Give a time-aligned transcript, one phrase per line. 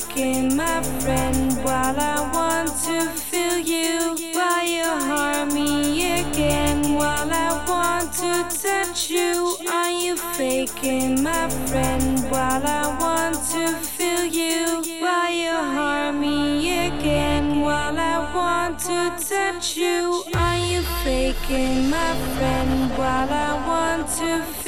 [0.00, 4.16] friend while I want to feel you.
[4.34, 8.32] While you harm me again while I want to
[8.62, 9.56] touch you.
[9.68, 14.82] Are you faking my friend while I want to feel you?
[15.00, 20.24] While you harm me again while I want to touch you.
[20.34, 24.67] Are you faking my friend while I want to feel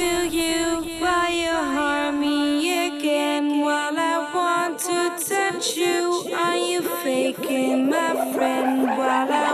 [8.41, 9.50] friend while I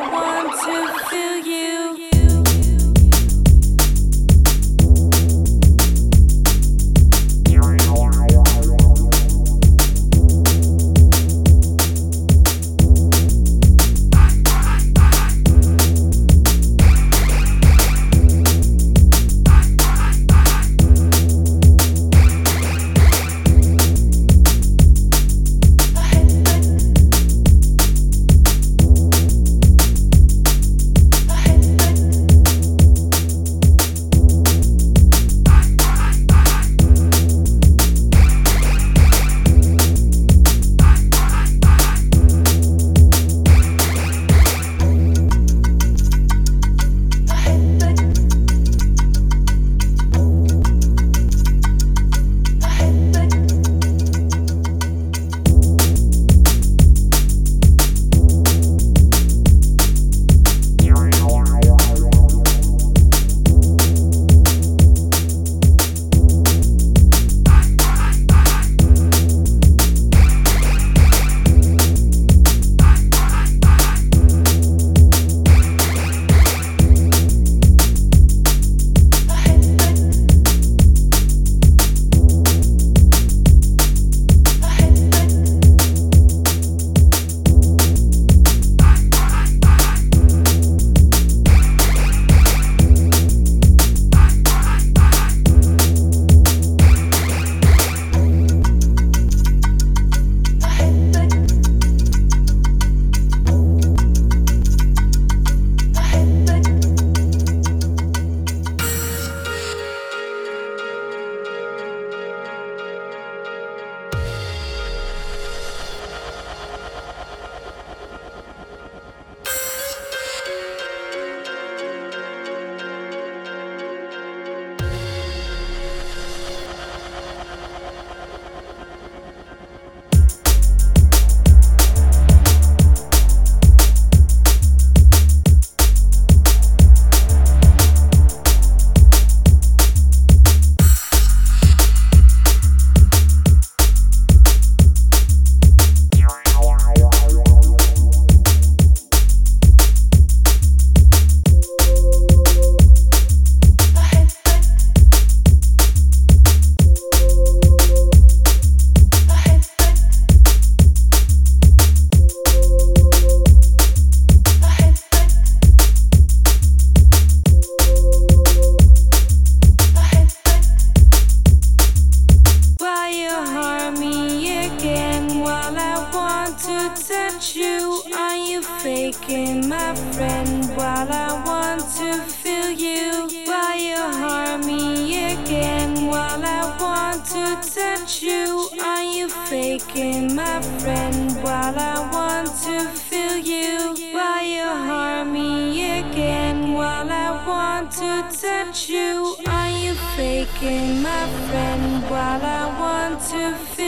[179.08, 183.30] you faking my friend while I want to feel you?
[183.46, 188.70] Why you harm me again while I want to touch you?
[188.82, 193.96] Are you faking my friend while I want to feel you?
[194.14, 199.38] Why you harm me again while I want to touch you?
[199.48, 203.87] Are you faking my friend while I want to feel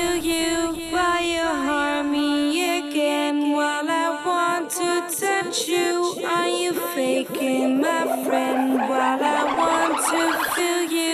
[7.89, 11.08] my friend while I want to feel you.